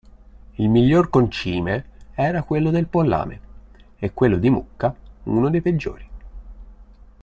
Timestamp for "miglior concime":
0.67-1.85